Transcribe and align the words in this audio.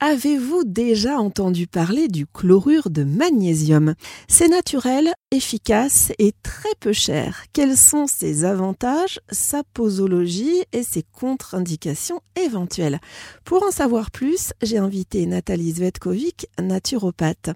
Avez-vous 0.00 0.62
déjà 0.64 1.18
entendu 1.18 1.66
parler 1.66 2.06
du 2.06 2.24
chlorure 2.24 2.88
de 2.88 3.02
magnésium? 3.02 3.94
C'est 4.28 4.46
naturel, 4.46 5.12
efficace 5.32 6.12
et 6.20 6.30
très 6.44 6.68
peu 6.78 6.92
cher. 6.92 7.42
Quels 7.52 7.76
sont 7.76 8.06
ses 8.06 8.44
avantages, 8.44 9.18
sa 9.28 9.64
posologie 9.74 10.62
et 10.72 10.84
ses 10.84 11.02
contre-indications 11.02 12.20
éventuelles? 12.40 13.00
Pour 13.44 13.64
en 13.64 13.72
savoir 13.72 14.12
plus, 14.12 14.52
j'ai 14.62 14.78
invité 14.78 15.26
Nathalie 15.26 15.72
Zvetkovic, 15.72 16.46
naturopathe. 16.62 17.50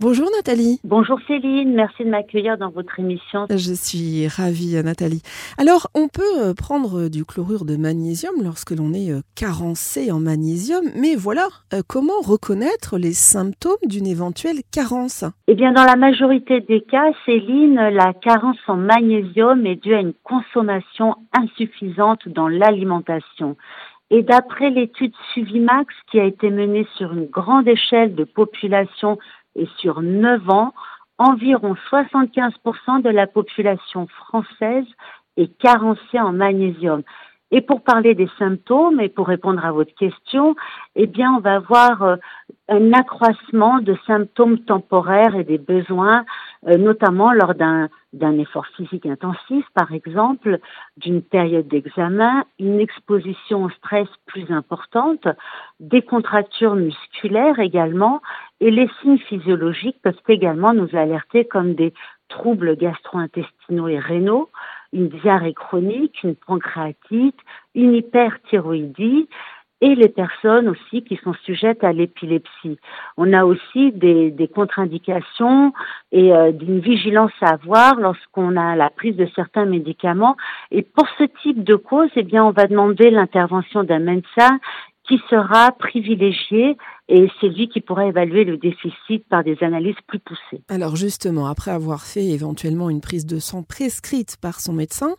Bonjour 0.00 0.28
Nathalie. 0.36 0.80
Bonjour 0.82 1.20
Céline, 1.28 1.74
merci 1.76 2.02
de 2.02 2.10
m'accueillir 2.10 2.58
dans 2.58 2.70
votre 2.70 2.98
émission. 2.98 3.46
Je 3.48 3.72
suis 3.72 4.26
ravie 4.26 4.82
Nathalie. 4.82 5.22
Alors, 5.58 5.86
on 5.94 6.08
peut 6.08 6.22
euh, 6.40 6.54
prendre 6.54 7.08
du 7.08 7.24
chlorure 7.24 7.64
de 7.64 7.76
magnésium 7.76 8.34
lorsque 8.42 8.72
l'on 8.72 8.92
est 8.94 9.12
euh, 9.12 9.20
carencé 9.36 10.10
en 10.10 10.18
magnésium, 10.18 10.84
mais 10.96 11.14
voilà, 11.14 11.46
euh, 11.72 11.82
comment 11.86 12.20
reconnaître 12.20 12.98
les 12.98 13.12
symptômes 13.12 13.76
d'une 13.86 14.06
éventuelle 14.06 14.62
carence 14.72 15.24
Eh 15.46 15.54
bien, 15.54 15.72
dans 15.72 15.84
la 15.84 15.96
majorité 15.96 16.60
des 16.60 16.80
cas, 16.80 17.12
Céline, 17.24 17.74
la 17.74 18.12
carence 18.12 18.58
en 18.66 18.76
magnésium 18.76 19.66
est 19.66 19.76
due 19.76 19.94
à 19.94 20.00
une 20.00 20.14
consommation 20.22 21.16
insuffisante 21.32 22.28
dans 22.28 22.48
l'alimentation. 22.48 23.56
Et 24.10 24.22
d'après 24.22 24.70
l'étude 24.70 25.14
Suvimax 25.32 25.94
qui 26.10 26.20
a 26.20 26.24
été 26.24 26.50
menée 26.50 26.86
sur 26.96 27.12
une 27.12 27.26
grande 27.26 27.68
échelle 27.68 28.14
de 28.14 28.24
population 28.24 29.18
et 29.56 29.68
sur 29.78 30.02
9 30.02 30.50
ans, 30.50 30.74
environ 31.18 31.74
75% 31.90 33.02
de 33.02 33.10
la 33.10 33.26
population 33.26 34.06
française 34.06 34.86
est 35.36 35.56
carencée 35.58 36.20
en 36.20 36.32
magnésium. 36.32 37.02
Et 37.56 37.60
pour 37.60 37.82
parler 37.82 38.16
des 38.16 38.28
symptômes 38.36 38.98
et 38.98 39.08
pour 39.08 39.28
répondre 39.28 39.64
à 39.64 39.70
votre 39.70 39.94
question, 39.94 40.56
eh 40.96 41.06
bien, 41.06 41.34
on 41.34 41.38
va 41.38 41.54
avoir 41.54 42.02
euh, 42.02 42.16
un 42.68 42.92
accroissement 42.92 43.78
de 43.78 43.96
symptômes 44.08 44.58
temporaires 44.58 45.36
et 45.36 45.44
des 45.44 45.58
besoins, 45.58 46.24
euh, 46.66 46.76
notamment 46.78 47.32
lors 47.32 47.54
d'un 47.54 47.88
d'un 48.12 48.38
effort 48.38 48.66
physique 48.76 49.06
intensif, 49.06 49.64
par 49.74 49.92
exemple, 49.92 50.60
d'une 50.96 51.20
période 51.20 51.66
d'examen, 51.66 52.44
une 52.60 52.78
exposition 52.78 53.64
au 53.64 53.70
stress 53.70 54.08
plus 54.26 54.50
importante, 54.52 55.26
des 55.80 56.02
contractures 56.02 56.76
musculaires 56.76 57.58
également, 57.58 58.22
et 58.60 58.70
les 58.70 58.88
signes 59.00 59.18
physiologiques 59.18 60.00
peuvent 60.00 60.14
également 60.28 60.72
nous 60.72 60.94
alerter 60.94 61.44
comme 61.44 61.74
des 61.74 61.92
troubles 62.28 62.76
gastro-intestinaux 62.76 63.88
et 63.88 63.98
rénaux, 63.98 64.48
une 64.94 65.08
diarrhée 65.08 65.52
chronique, 65.52 66.22
une 66.22 66.36
pancréatite, 66.36 67.38
une 67.74 67.94
hyperthyroïdie 67.94 69.28
et 69.80 69.94
les 69.94 70.08
personnes 70.08 70.68
aussi 70.68 71.02
qui 71.02 71.16
sont 71.22 71.34
sujettes 71.44 71.84
à 71.84 71.92
l'épilepsie. 71.92 72.78
On 73.18 73.32
a 73.34 73.44
aussi 73.44 73.92
des, 73.92 74.48
contre-indications 74.54 75.74
et 76.10 76.32
euh, 76.32 76.52
d'une 76.52 76.78
vigilance 76.78 77.32
à 77.42 77.54
avoir 77.54 77.96
lorsqu'on 77.96 78.56
a 78.56 78.76
la 78.76 78.88
prise 78.88 79.16
de 79.16 79.28
certains 79.34 79.66
médicaments. 79.66 80.36
Et 80.70 80.82
pour 80.82 81.06
ce 81.18 81.24
type 81.42 81.64
de 81.64 81.74
cause, 81.74 82.08
eh 82.16 82.22
bien, 82.22 82.44
on 82.44 82.52
va 82.52 82.66
demander 82.66 83.10
l'intervention 83.10 83.84
d'un 83.84 83.98
médecin 83.98 84.58
qui 85.06 85.20
sera 85.28 85.72
privilégié 85.72 86.76
et 87.08 87.28
c'est 87.40 87.48
lui 87.48 87.68
qui 87.68 87.80
pourra 87.80 88.06
évaluer 88.06 88.44
le 88.44 88.56
déficit 88.56 89.28
par 89.28 89.44
des 89.44 89.58
analyses 89.62 90.00
plus 90.06 90.18
poussées. 90.18 90.62
Alors 90.68 90.96
justement, 90.96 91.46
après 91.46 91.70
avoir 91.70 92.02
fait 92.02 92.24
éventuellement 92.24 92.88
une 92.88 93.02
prise 93.02 93.26
de 93.26 93.38
sang 93.38 93.62
prescrite 93.62 94.38
par 94.40 94.60
son 94.60 94.72
médecin, 94.72 95.14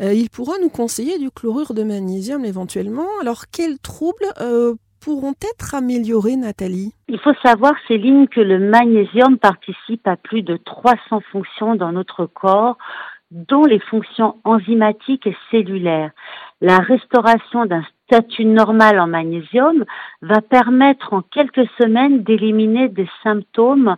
euh, 0.00 0.12
il 0.12 0.30
pourra 0.30 0.54
nous 0.62 0.70
conseiller 0.70 1.18
du 1.18 1.30
chlorure 1.30 1.74
de 1.74 1.82
magnésium 1.82 2.44
éventuellement. 2.44 3.08
Alors 3.20 3.44
quels 3.52 3.78
troubles 3.80 4.32
euh, 4.40 4.74
pourront 5.04 5.34
être 5.52 5.74
améliorés, 5.74 6.36
Nathalie? 6.36 6.92
Il 7.08 7.18
faut 7.18 7.34
savoir, 7.42 7.72
Céline, 7.88 8.28
que 8.28 8.40
le 8.40 8.58
magnésium 8.58 9.38
participe 9.38 10.06
à 10.06 10.16
plus 10.16 10.42
de 10.42 10.56
300 10.56 11.20
fonctions 11.30 11.74
dans 11.74 11.92
notre 11.92 12.24
corps, 12.26 12.78
dont 13.30 13.64
les 13.64 13.80
fonctions 13.80 14.36
enzymatiques 14.44 15.26
et 15.26 15.36
cellulaires. 15.50 16.12
La 16.60 16.78
restauration 16.78 17.66
d'un 17.66 17.82
statut 18.06 18.44
normal 18.44 19.00
en 19.00 19.06
magnésium 19.06 19.84
va 20.22 20.40
permettre 20.40 21.12
en 21.12 21.22
quelques 21.22 21.66
semaines 21.78 22.22
d'éliminer 22.22 22.88
des 22.88 23.08
symptômes 23.22 23.96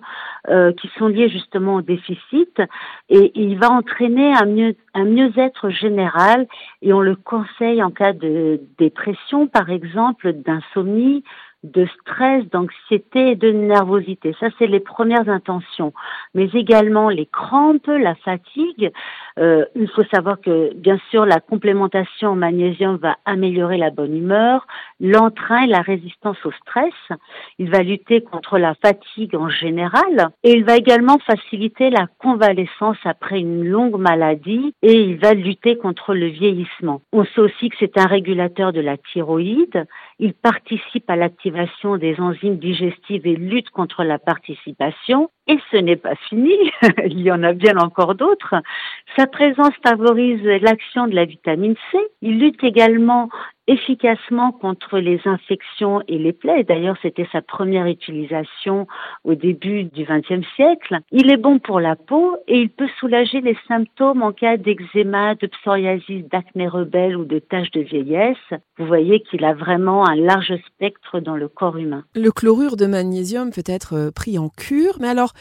euh, 0.49 0.73
qui 0.73 0.89
sont 0.97 1.09
liés 1.09 1.29
justement 1.29 1.77
au 1.77 1.83
déficit 1.83 2.63
et 3.09 3.33
il 3.35 3.59
va 3.59 3.71
entraîner 3.71 4.33
un 4.33 4.47
mieux 4.47 4.77
un 4.95 5.05
mieux-être 5.05 5.71
général 5.71 6.47
et 6.83 6.93
on 6.93 7.01
le 7.01 7.17
conseille 7.17 7.83
en 7.83 7.91
cas 7.91 8.13
de 8.13 8.61
dépression 8.79 9.47
par 9.47 9.71
exemple, 9.71 10.33
d'insomnie, 10.33 11.25
de 11.65 11.87
stress, 12.01 12.45
d'anxiété 12.51 13.33
et 13.33 13.37
de 13.37 13.51
nervosité. 13.51 14.35
Ça, 14.39 14.49
c'est 14.59 14.67
les 14.67 14.81
premières 14.81 15.29
intentions. 15.29 15.93
Mais 16.35 16.49
également 16.55 17.09
les 17.09 17.27
crampes, 17.27 17.89
la 17.89 18.15
fatigue. 18.15 18.93
Euh, 19.39 19.67
il 19.75 19.89
faut 19.89 20.05
savoir 20.05 20.41
que, 20.41 20.73
bien 20.75 20.99
sûr, 21.11 21.27
la 21.27 21.41
complémentation 21.41 22.31
en 22.31 22.37
magnésium 22.37 22.97
va 22.97 23.17
améliorer 23.25 23.77
la 23.77 23.91
bonne 23.91 24.17
humeur, 24.17 24.67
l'entrain 25.01 25.65
et 25.65 25.67
la 25.67 25.83
résistance 25.83 26.39
au 26.45 26.53
stress. 26.53 26.95
Il 27.59 27.71
va 27.71 27.83
lutter 27.83 28.23
contre 28.23 28.59
la 28.59 28.75
fatigue 28.75 29.35
en 29.37 29.49
général 29.49 30.31
et 30.43 30.53
il 30.53 30.65
va 30.65 30.77
également 30.77 31.19
faciliter 31.19 31.91
la 31.91 32.07
convalescence 32.19 32.97
après 33.05 33.41
une 33.41 33.65
longue 33.65 33.99
maladie 33.99 34.73
et 34.83 34.95
il 34.95 35.19
va 35.19 35.35
lutter 35.35 35.77
contre 35.77 36.15
le 36.15 36.27
vieillissement. 36.27 37.03
On 37.13 37.25
sait 37.25 37.41
aussi 37.41 37.69
que 37.69 37.77
c'est 37.79 37.99
un 37.99 38.07
régulateur 38.07 38.73
de 38.73 38.81
la 38.81 38.97
thyroïde. 38.97 39.85
Il 40.19 40.33
participe 40.33 41.11
à 41.11 41.17
l'activation 41.17 41.99
des 41.99 42.19
enzymes 42.21 42.59
digestives 42.59 43.27
et 43.27 43.37
lutte 43.37 43.71
contre 43.71 44.03
la 44.03 44.19
participation. 44.19 45.31
Et 45.49 45.59
ce 45.71 45.77
n'est 45.77 45.97
pas 45.97 46.17
fini, 46.29 46.57
il 47.05 47.21
y 47.21 47.31
en 47.31 47.43
a 47.43 47.53
bien 47.53 47.77
encore 47.77 48.15
d'autres. 48.15 48.57
Sa 49.27 49.31
présence 49.33 49.75
favorise 49.85 50.45
l'action 50.45 51.09
de 51.09 51.15
la 51.17 51.25
vitamine 51.25 51.75
C. 51.91 51.99
Il 52.23 52.39
lutte 52.39 52.63
également 52.63 53.29
efficacement 53.67 54.53
contre 54.53 54.99
les 54.99 55.21
infections 55.25 56.01
et 56.07 56.19
les 56.19 56.33
plaies. 56.33 56.63
D'ailleurs, 56.63 56.97
c'était 57.03 57.27
sa 57.33 57.43
première 57.43 57.87
utilisation 57.87 58.87
au 59.25 59.35
début 59.35 59.83
du 59.83 60.05
XXe 60.05 60.47
siècle. 60.55 60.99
Il 61.11 61.33
est 61.33 61.37
bon 61.37 61.59
pour 61.59 61.81
la 61.81 61.97
peau 61.97 62.37
et 62.47 62.61
il 62.61 62.71
peut 62.71 62.89
soulager 63.01 63.41
les 63.41 63.57
symptômes 63.67 64.23
en 64.23 64.31
cas 64.31 64.57
d'eczéma, 64.57 65.35
de 65.35 65.49
psoriasis, 65.49 66.25
d'acné 66.31 66.69
rebelle 66.69 67.17
ou 67.17 67.25
de 67.25 67.41
taches 67.41 67.73
de 67.73 67.81
vieillesse. 67.81 68.37
Vous 68.79 68.87
voyez 68.87 69.21
qu'il 69.21 69.45
a 69.45 69.55
vraiment 69.55 70.07
un 70.07 70.15
large 70.15 70.55
spectre 70.69 71.19
dans 71.19 71.37
le 71.37 71.49
corps 71.49 71.77
humain. 71.77 72.05
Le 72.15 72.31
chlorure 72.31 72.77
de 72.77 72.87
magnésium 72.87 73.51
peut 73.51 73.67
être 73.67 74.11
pris 74.15 74.39
en 74.39 74.49
cure, 74.49 74.99
mais 75.01 75.09
alors 75.09 75.33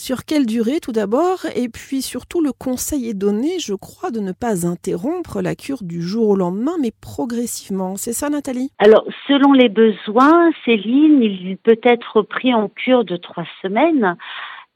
sur 0.00 0.24
quelle 0.24 0.46
durée 0.46 0.80
tout 0.80 0.92
d'abord 0.92 1.44
Et 1.54 1.68
puis 1.68 2.00
surtout, 2.00 2.40
le 2.40 2.52
conseil 2.52 3.10
est 3.10 3.14
donné, 3.14 3.58
je 3.60 3.74
crois, 3.74 4.10
de 4.10 4.20
ne 4.20 4.32
pas 4.32 4.66
interrompre 4.66 5.42
la 5.42 5.54
cure 5.54 5.82
du 5.82 6.00
jour 6.00 6.30
au 6.30 6.36
lendemain, 6.36 6.76
mais 6.80 6.90
progressivement. 7.02 7.96
C'est 7.96 8.14
ça, 8.14 8.30
Nathalie? 8.30 8.70
Alors, 8.78 9.04
selon 9.28 9.52
les 9.52 9.68
besoins, 9.68 10.50
Céline, 10.64 11.22
il 11.22 11.58
peut 11.58 11.78
être 11.82 12.22
pris 12.22 12.54
en 12.54 12.68
cure 12.68 13.04
de 13.04 13.16
trois 13.16 13.44
semaines 13.60 14.16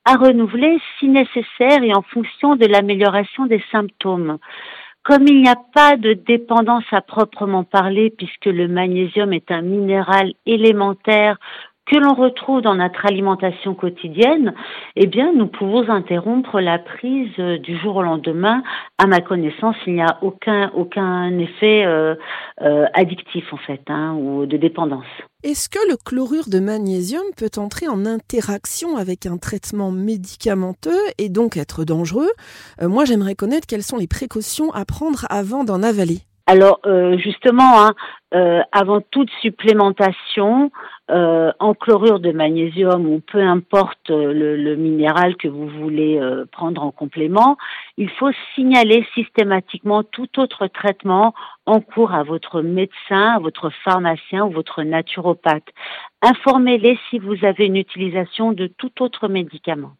à 0.04 0.16
renouveler 0.16 0.78
si 0.98 1.08
nécessaire 1.08 1.82
et 1.82 1.94
en 1.94 2.02
fonction 2.02 2.56
de 2.56 2.66
l'amélioration 2.66 3.46
des 3.46 3.62
symptômes. 3.72 4.36
Comme 5.04 5.26
il 5.26 5.40
n'y 5.40 5.48
a 5.48 5.56
pas 5.74 5.96
de 5.96 6.12
dépendance 6.12 6.84
à 6.90 7.00
proprement 7.00 7.64
parler, 7.64 8.10
puisque 8.10 8.46
le 8.46 8.68
magnésium 8.68 9.32
est 9.32 9.50
un 9.50 9.62
minéral 9.62 10.34
élémentaire 10.44 11.38
que 11.86 11.96
l'on 11.96 12.14
retrouve 12.14 12.62
dans 12.62 12.74
notre 12.74 13.04
alimentation 13.04 13.74
quotidienne, 13.74 14.54
eh 14.96 15.06
bien, 15.06 15.32
nous 15.34 15.46
pouvons 15.46 15.88
interrompre 15.90 16.60
la 16.60 16.78
prise 16.78 17.32
euh, 17.38 17.58
du 17.58 17.78
jour 17.78 17.96
au 17.96 18.02
lendemain. 18.02 18.62
À 18.98 19.06
ma 19.06 19.20
connaissance, 19.20 19.76
il 19.86 19.94
n'y 19.94 20.02
a 20.02 20.18
aucun 20.22 21.38
effet 21.38 21.84
euh, 21.84 22.14
euh, 22.62 22.86
addictif 22.94 23.52
en 23.52 23.58
fait, 23.58 23.82
hein, 23.88 24.14
ou 24.14 24.46
de 24.46 24.56
dépendance. 24.56 25.04
Est-ce 25.42 25.68
que 25.68 25.90
le 25.90 25.96
chlorure 26.02 26.48
de 26.48 26.58
magnésium 26.58 27.24
peut 27.36 27.50
entrer 27.58 27.86
en 27.86 28.06
interaction 28.06 28.96
avec 28.96 29.26
un 29.26 29.36
traitement 29.36 29.90
médicamenteux 29.90 31.00
et 31.18 31.28
donc 31.28 31.58
être 31.58 31.84
dangereux? 31.84 32.30
Moi, 32.80 33.04
j'aimerais 33.04 33.34
connaître 33.34 33.66
quelles 33.66 33.82
sont 33.82 33.98
les 33.98 34.06
précautions 34.06 34.72
à 34.72 34.86
prendre 34.86 35.26
avant 35.28 35.64
d'en 35.64 35.82
avaler. 35.82 36.20
Alors 36.46 36.80
justement, 37.16 37.86
hein, 37.86 38.64
avant 38.72 39.00
toute 39.00 39.30
supplémentation, 39.40 40.70
euh, 41.10 41.52
en 41.58 41.74
chlorure 41.74 42.18
de 42.18 42.32
magnésium 42.32 43.06
ou 43.06 43.20
peu 43.20 43.38
importe 43.38 44.08
le, 44.08 44.74
minéral 44.74 45.36
que 45.36 45.48
vous 45.48 45.68
voulez 45.68 46.18
euh, 46.18 46.46
prendre 46.50 46.82
en 46.82 46.92
complément, 46.92 47.58
il 47.98 48.08
faut 48.08 48.30
signaler 48.54 49.06
systématiquement 49.12 50.02
tout 50.02 50.40
autre 50.40 50.66
traitement 50.66 51.34
en 51.66 51.82
cours 51.82 52.14
à 52.14 52.22
votre 52.22 52.62
médecin, 52.62 53.34
à 53.34 53.38
votre 53.38 53.68
pharmacien 53.84 54.46
ou 54.46 54.50
votre 54.50 54.82
naturopathe. 54.82 55.68
Informez-les 56.22 56.98
si 57.10 57.18
vous 57.18 57.44
avez 57.44 57.66
une 57.66 57.76
utilisation 57.76 58.52
de 58.52 58.66
tout 58.66 59.02
autre 59.02 59.28
médicament. 59.28 59.92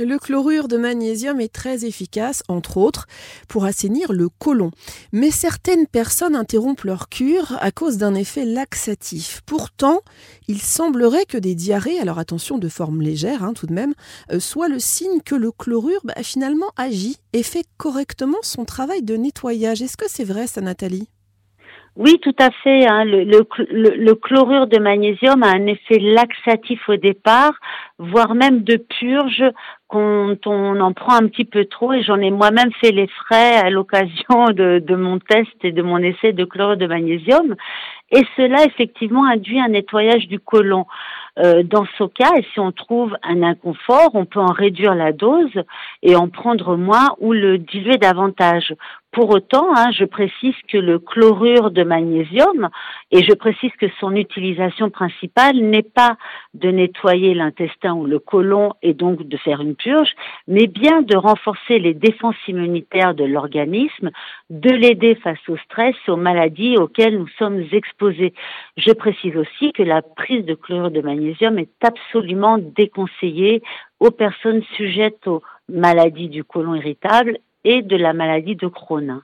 Le 0.00 0.18
chlorure 0.18 0.68
de 0.68 0.76
magnésium 0.76 1.40
est 1.40 1.52
très 1.52 1.84
efficace, 1.84 2.42
entre 2.48 2.76
autres, 2.78 3.06
pour 3.48 3.64
assainir 3.64 4.12
le 4.12 4.28
côlon. 4.28 4.70
Mais 5.12 5.30
certaines 5.30 5.86
personnes 5.86 6.34
interrompent 6.34 6.84
leur 6.84 7.08
cure 7.08 7.56
à 7.60 7.70
cause 7.70 7.98
d'un 7.98 8.14
effet 8.14 8.44
laxatif. 8.44 9.42
Pourtant, 9.46 10.00
il 10.48 10.60
semblerait 10.60 11.26
que 11.26 11.38
des 11.38 11.54
diarrhées, 11.54 11.98
alors 11.98 12.18
attention 12.18 12.58
de 12.58 12.68
forme 12.68 13.02
légère 13.02 13.44
hein, 13.44 13.52
tout 13.52 13.66
de 13.66 13.74
même, 13.74 13.94
euh, 14.32 14.40
soient 14.40 14.68
le 14.68 14.78
signe 14.78 15.20
que 15.24 15.34
le 15.34 15.52
chlorure 15.52 16.00
bah, 16.04 16.14
finalement 16.22 16.70
agit 16.76 17.18
et 17.32 17.42
fait 17.42 17.66
correctement 17.76 18.38
son 18.42 18.64
travail 18.64 19.02
de 19.02 19.16
nettoyage. 19.16 19.82
Est-ce 19.82 19.96
que 19.96 20.06
c'est 20.08 20.24
vrai 20.24 20.46
ça, 20.46 20.60
Nathalie? 20.60 21.08
Oui, 21.96 22.18
tout 22.22 22.34
à 22.38 22.50
fait. 22.50 22.86
Hein. 22.86 23.04
Le, 23.04 24.14
chlorure 24.14 24.66
de 24.66 24.78
magnésium 24.78 25.42
a 25.42 25.48
un 25.48 25.66
effet 25.66 25.98
laxatif 25.98 26.88
au 26.88 26.96
départ, 26.96 27.52
voire 27.98 28.34
même 28.34 28.62
de 28.62 28.76
purge 28.76 29.44
quand 29.88 30.46
on 30.46 30.80
en 30.80 30.92
prend 30.94 31.16
un 31.16 31.28
petit 31.28 31.44
peu 31.44 31.66
trop. 31.66 31.92
Et 31.92 32.02
j'en 32.02 32.18
ai 32.18 32.30
moi-même 32.30 32.72
fait 32.80 32.92
les 32.92 33.08
frais 33.08 33.56
à 33.56 33.68
l'occasion 33.68 34.46
de, 34.54 34.78
de, 34.78 34.94
mon 34.94 35.18
test 35.18 35.52
et 35.64 35.72
de 35.72 35.82
mon 35.82 35.98
essai 35.98 36.32
de 36.32 36.44
chlorure 36.46 36.78
de 36.78 36.86
magnésium. 36.86 37.56
Et 38.10 38.22
cela, 38.36 38.64
effectivement, 38.64 39.26
induit 39.26 39.60
un 39.60 39.68
nettoyage 39.68 40.28
du 40.28 40.38
côlon. 40.38 40.86
Euh, 41.38 41.62
dans 41.62 41.86
ce 41.96 42.04
cas, 42.04 42.32
et 42.36 42.46
si 42.52 42.60
on 42.60 42.72
trouve 42.72 43.16
un 43.22 43.42
inconfort, 43.42 44.10
on 44.12 44.26
peut 44.26 44.40
en 44.40 44.52
réduire 44.52 44.94
la 44.94 45.12
dose 45.12 45.62
et 46.02 46.14
en 46.14 46.28
prendre 46.28 46.76
moins 46.76 47.16
ou 47.20 47.32
le 47.32 47.56
diluer 47.56 47.96
davantage. 47.96 48.74
Pour 49.12 49.28
autant, 49.28 49.76
hein, 49.76 49.90
je 49.92 50.06
précise 50.06 50.54
que 50.68 50.78
le 50.78 50.98
chlorure 50.98 51.70
de 51.70 51.84
magnésium, 51.84 52.70
et 53.10 53.22
je 53.22 53.34
précise 53.34 53.70
que 53.78 53.86
son 54.00 54.16
utilisation 54.16 54.88
principale 54.88 55.56
n'est 55.56 55.82
pas 55.82 56.16
de 56.54 56.70
nettoyer 56.70 57.34
l'intestin 57.34 57.92
ou 57.92 58.06
le 58.06 58.18
côlon 58.18 58.72
et 58.80 58.94
donc 58.94 59.28
de 59.28 59.36
faire 59.36 59.60
une 59.60 59.76
purge, 59.76 60.14
mais 60.48 60.66
bien 60.66 61.02
de 61.02 61.14
renforcer 61.14 61.78
les 61.78 61.92
défenses 61.92 62.36
immunitaires 62.48 63.14
de 63.14 63.24
l'organisme, 63.24 64.10
de 64.48 64.70
l'aider 64.70 65.14
face 65.16 65.46
au 65.46 65.58
stress, 65.58 65.94
aux 66.08 66.16
maladies 66.16 66.78
auxquelles 66.78 67.18
nous 67.18 67.28
sommes 67.38 67.62
exposés. 67.70 68.32
Je 68.78 68.92
précise 68.92 69.36
aussi 69.36 69.74
que 69.74 69.82
la 69.82 70.00
prise 70.00 70.46
de 70.46 70.54
chlorure 70.54 70.90
de 70.90 71.02
magnésium 71.02 71.58
est 71.58 71.84
absolument 71.84 72.56
déconseillée 72.56 73.62
aux 74.00 74.10
personnes 74.10 74.62
sujettes 74.74 75.26
aux 75.26 75.42
maladies 75.68 76.30
du 76.30 76.44
côlon 76.44 76.74
irritable 76.74 77.36
et 77.64 77.82
de 77.82 77.96
la 77.96 78.12
maladie 78.12 78.56
de 78.56 78.68
Crohn. 78.68 79.22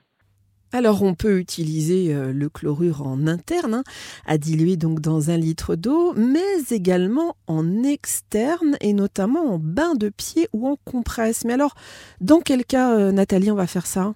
Alors 0.71 1.01
on 1.01 1.15
peut 1.15 1.39
utiliser 1.39 2.13
euh, 2.13 2.31
le 2.31 2.47
chlorure 2.47 3.01
en 3.01 3.25
interne, 3.25 3.73
hein, 3.73 3.83
à 4.27 4.37
diluer 4.37 4.77
donc 4.77 4.99
dans 4.99 5.31
un 5.31 5.37
litre 5.37 5.75
d'eau, 5.75 6.13
mais 6.15 6.61
également 6.69 7.35
en 7.47 7.83
externe 7.83 8.75
et 8.79 8.93
notamment 8.93 9.55
en 9.55 9.57
bain 9.57 9.95
de 9.95 10.09
pied 10.09 10.47
ou 10.53 10.67
en 10.67 10.75
compresse. 10.75 11.43
Mais 11.43 11.53
alors, 11.53 11.73
dans 12.21 12.39
quel 12.39 12.65
cas, 12.65 12.95
euh, 12.95 13.11
Nathalie, 13.11 13.49
on 13.49 13.55
va 13.55 13.65
faire 13.65 13.87
ça? 13.87 14.13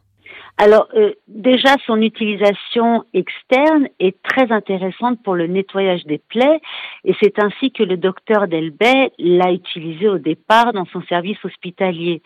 Alors 0.57 0.87
euh, 0.95 1.13
déjà, 1.27 1.75
son 1.87 1.99
utilisation 1.99 3.03
externe 3.15 3.87
est 3.99 4.21
très 4.21 4.51
intéressante 4.51 5.23
pour 5.23 5.33
le 5.33 5.47
nettoyage 5.47 6.05
des 6.05 6.19
plaies 6.19 6.61
et 7.03 7.15
c'est 7.19 7.39
ainsi 7.39 7.71
que 7.71 7.81
le 7.81 7.97
docteur 7.97 8.47
Delbet 8.47 9.11
l'a 9.17 9.51
utilisé 9.51 10.07
au 10.07 10.19
départ 10.19 10.71
dans 10.73 10.85
son 10.85 11.01
service 11.03 11.43
hospitalier. 11.43 12.21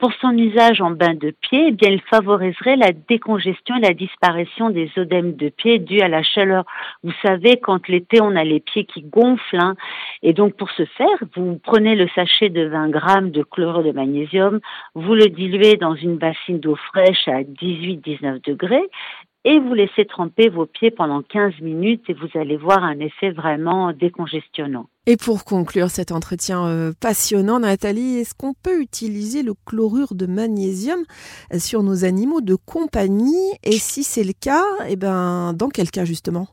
Pour 0.00 0.14
son 0.14 0.30
usage 0.30 0.80
en 0.80 0.92
bain 0.92 1.12
de 1.12 1.30
pied, 1.30 1.66
eh 1.68 1.70
bien, 1.72 1.90
il 1.90 2.00
favoriserait 2.00 2.76
la 2.76 2.92
décongestion 2.92 3.76
et 3.76 3.80
la 3.80 3.92
disparition 3.92 4.70
des 4.70 4.90
œdèmes 4.96 5.36
de 5.36 5.50
pied 5.50 5.78
dus 5.78 6.00
à 6.00 6.08
la 6.08 6.22
chaleur. 6.22 6.64
Vous 7.04 7.12
savez, 7.22 7.58
quand 7.58 7.86
l'été, 7.86 8.18
on 8.22 8.34
a 8.34 8.42
les 8.42 8.60
pieds 8.60 8.86
qui 8.86 9.02
gonflent. 9.02 9.58
Hein, 9.60 9.76
et 10.22 10.32
donc, 10.32 10.54
pour 10.54 10.70
ce 10.70 10.86
faire, 10.86 11.18
vous 11.36 11.60
prenez 11.62 11.96
le 11.96 12.08
sachet 12.14 12.48
de 12.48 12.64
20 12.64 12.88
grammes 12.88 13.30
de 13.30 13.42
chlorure 13.42 13.84
de 13.84 13.92
magnésium, 13.92 14.60
vous 14.94 15.14
le 15.14 15.26
diluez 15.26 15.76
dans 15.76 15.94
une 15.94 16.16
bassine 16.16 16.60
d'eau 16.60 16.76
fraîche 16.76 17.28
à 17.28 17.42
18-19 17.42 18.42
degrés 18.46 18.88
et 19.44 19.58
vous 19.58 19.74
laissez 19.74 20.04
tremper 20.04 20.48
vos 20.48 20.66
pieds 20.66 20.90
pendant 20.90 21.22
15 21.22 21.60
minutes 21.60 22.04
et 22.08 22.14
vous 22.14 22.28
allez 22.38 22.56
voir 22.56 22.82
un 22.82 22.98
effet 22.98 23.30
vraiment 23.30 23.92
décongestionnant. 23.92 24.88
Et 25.06 25.16
pour 25.16 25.44
conclure 25.44 25.90
cet 25.90 26.12
entretien 26.12 26.66
euh, 26.66 26.92
passionnant, 27.00 27.60
Nathalie, 27.60 28.18
est-ce 28.18 28.34
qu'on 28.34 28.52
peut 28.52 28.80
utiliser 28.80 29.42
le 29.42 29.54
chlorure 29.64 30.14
de 30.14 30.26
magnésium 30.26 31.04
sur 31.58 31.82
nos 31.82 32.04
animaux 32.04 32.42
de 32.42 32.54
compagnie? 32.54 33.52
Et 33.64 33.72
si 33.72 34.04
c'est 34.04 34.24
le 34.24 34.34
cas, 34.38 34.64
eh 34.88 34.96
ben, 34.96 35.54
dans 35.54 35.68
quel 35.68 35.90
cas 35.90 36.04
justement? 36.04 36.48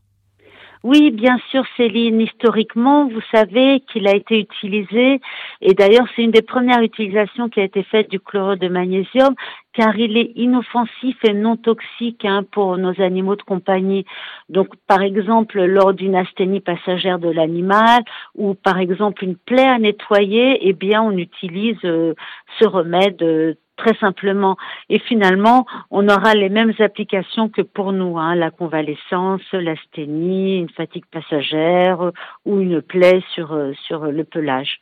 Oui, 0.87 1.11
bien 1.11 1.37
sûr, 1.51 1.65
Céline. 1.75 2.21
Historiquement, 2.21 3.09
vous 3.09 3.21
savez 3.33 3.81
qu'il 3.91 4.07
a 4.07 4.15
été 4.15 4.39
utilisé, 4.39 5.19
et 5.59 5.73
d'ailleurs, 5.73 6.07
c'est 6.15 6.23
une 6.23 6.31
des 6.31 6.41
premières 6.41 6.81
utilisations 6.81 7.49
qui 7.49 7.59
a 7.59 7.65
été 7.65 7.83
faite 7.83 8.09
du 8.09 8.21
chlorure 8.21 8.55
de 8.55 8.69
magnésium, 8.69 9.35
car 9.73 9.97
il 9.99 10.17
est 10.17 10.31
inoffensif 10.35 11.17
et 11.25 11.33
non 11.33 11.57
toxique 11.57 12.23
hein, 12.23 12.43
pour 12.53 12.77
nos 12.77 13.01
animaux 13.01 13.35
de 13.35 13.41
compagnie. 13.41 14.05
Donc, 14.47 14.69
par 14.87 15.01
exemple, 15.01 15.61
lors 15.61 15.93
d'une 15.93 16.15
asthénie 16.15 16.61
passagère 16.61 17.19
de 17.19 17.29
l'animal, 17.29 18.01
ou 18.35 18.53
par 18.53 18.79
exemple 18.79 19.25
une 19.25 19.35
plaie 19.35 19.67
à 19.67 19.79
nettoyer, 19.79 20.69
eh 20.69 20.73
bien, 20.73 21.01
on 21.01 21.17
utilise 21.17 21.83
euh, 21.83 22.13
ce 22.59 22.65
remède 22.65 23.21
euh, 23.21 23.55
très 23.77 23.95
simplement. 23.95 24.57
Et 24.89 24.99
finalement, 24.99 25.65
on 25.91 26.09
aura 26.09 26.33
les 26.33 26.49
mêmes 26.49 26.73
applications 26.79 27.49
que 27.49 27.61
pour 27.61 27.93
nous, 27.93 28.17
hein, 28.17 28.35
la 28.35 28.51
convalescence, 28.51 29.41
l'asthénie, 29.53 30.59
une 30.59 30.69
fatigue 30.69 31.05
passagère 31.11 32.11
ou 32.45 32.59
une 32.59 32.81
plaie 32.81 33.23
sur, 33.33 33.53
euh, 33.53 33.71
sur 33.85 34.05
le 34.05 34.23
pelage. 34.23 34.79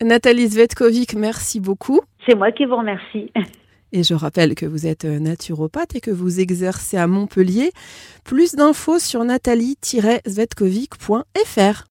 Nathalie 0.00 0.46
Zvetkovic, 0.46 1.14
merci 1.14 1.60
beaucoup. 1.60 2.00
C'est 2.26 2.36
moi 2.36 2.52
qui 2.52 2.64
vous 2.64 2.76
remercie. 2.76 3.32
Et 3.92 4.02
je 4.02 4.14
rappelle 4.14 4.54
que 4.54 4.64
vous 4.66 4.86
êtes 4.86 5.04
naturopathe 5.04 5.96
et 5.96 6.00
que 6.00 6.10
vous 6.10 6.40
exercez 6.40 6.98
à 6.98 7.06
Montpellier. 7.06 7.70
Plus 8.22 8.54
d'infos 8.54 8.98
sur 8.98 9.24
nathalie-zvetkovic.fr. 9.24 11.84